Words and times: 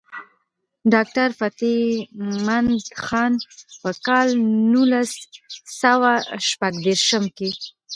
ډاکټر 0.93 1.29
فتح 1.39 1.79
مند 2.45 2.83
خان 3.05 3.33
پۀ 3.81 3.91
کال 4.07 4.27
نولس 4.71 5.11
سوه 5.81 6.13
شپږ 6.47 6.73
دېرشم 6.85 7.23
کښې 7.37 7.49